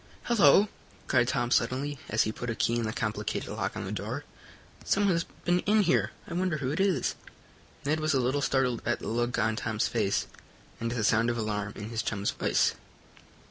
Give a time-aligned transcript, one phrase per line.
[0.23, 0.67] Hello!"
[1.05, 4.23] cried Tom suddenly, as he put a key in the complicated lock on the door,
[4.83, 6.09] "someone has been in here.
[6.27, 7.13] I wonder who it is?"
[7.85, 10.25] Ned was a little startled at the look on Tom's face
[10.79, 12.73] and the sound of alarm in his chum's voice.